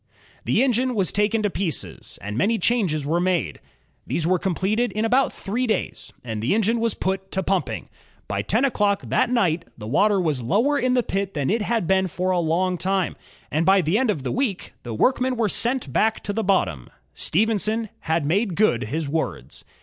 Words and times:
The 0.45 0.63
engine 0.63 0.95
was 0.95 1.11
taken 1.11 1.43
to 1.43 1.51
pieces, 1.51 2.17
and 2.23 2.35
many 2.35 2.57
changes 2.57 3.05
were 3.05 3.19
made. 3.19 3.59
These 4.07 4.25
were 4.25 4.39
completed 4.39 4.91
in 4.93 5.05
about 5.05 5.31
three 5.31 5.67
days, 5.67 6.11
and 6.23 6.41
the 6.41 6.55
engine 6.55 6.83
put 6.99 7.29
to 7.29 7.43
pumping. 7.43 7.87
By 8.27 8.41
ten 8.41 8.65
o'clock 8.65 9.03
that 9.05 9.29
night 9.29 9.63
the 9.77 9.85
water 9.85 10.19
was 10.19 10.41
lower 10.41 10.75
in 10.79 10.95
the 10.95 11.03
pit 11.03 11.35
than 11.35 11.51
it 11.51 11.61
had 11.61 11.85
been 11.85 12.07
for 12.07 12.31
a 12.31 12.39
long 12.39 12.79
time, 12.79 13.15
and 13.51 13.63
by 13.63 13.81
the 13.81 13.99
end 13.99 14.09
of 14.09 14.23
the 14.23 14.31
week 14.31 14.73
the 14.81 14.95
workmen 14.95 15.35
were 15.35 15.47
"sent 15.47 15.83
S6 15.83 15.89
INVENTIONS 15.89 15.89
OF 15.91 15.91
STEAM 15.93 15.99
AND 16.01 16.15
ELECTRIC 16.15 16.17
POWER 16.17 16.17
back 16.17 16.23
to 16.23 16.33
the 16.33 16.43
bottom/' 16.43 16.89
Stephenson 17.13 17.89
had 17.99 18.25
made 18.25 18.55
good 18.55 18.83
his 18.85 19.07
words. 19.07 19.63